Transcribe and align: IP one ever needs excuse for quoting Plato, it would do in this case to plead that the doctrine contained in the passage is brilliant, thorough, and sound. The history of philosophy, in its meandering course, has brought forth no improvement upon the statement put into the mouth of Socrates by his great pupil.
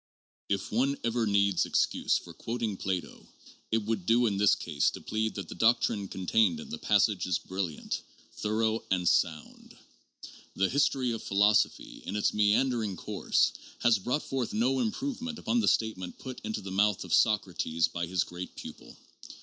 IP 0.49 0.71
one 0.71 0.97
ever 1.03 1.27
needs 1.27 1.63
excuse 1.63 2.17
for 2.17 2.33
quoting 2.33 2.75
Plato, 2.75 3.27
it 3.71 3.85
would 3.85 4.07
do 4.07 4.25
in 4.25 4.37
this 4.37 4.55
case 4.55 4.89
to 4.89 4.99
plead 4.99 5.35
that 5.35 5.47
the 5.47 5.53
doctrine 5.53 6.07
contained 6.07 6.59
in 6.59 6.71
the 6.71 6.79
passage 6.79 7.27
is 7.27 7.37
brilliant, 7.37 8.01
thorough, 8.33 8.81
and 8.89 9.07
sound. 9.07 9.77
The 10.55 10.69
history 10.69 11.11
of 11.11 11.21
philosophy, 11.21 12.01
in 12.07 12.15
its 12.15 12.33
meandering 12.33 12.95
course, 12.97 13.53
has 13.83 13.99
brought 13.99 14.23
forth 14.23 14.53
no 14.55 14.79
improvement 14.79 15.37
upon 15.37 15.59
the 15.59 15.67
statement 15.67 16.17
put 16.17 16.39
into 16.43 16.61
the 16.61 16.71
mouth 16.71 17.03
of 17.03 17.13
Socrates 17.13 17.87
by 17.87 18.07
his 18.07 18.23
great 18.23 18.55
pupil. 18.55 18.97